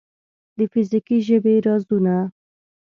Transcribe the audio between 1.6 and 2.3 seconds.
رازونه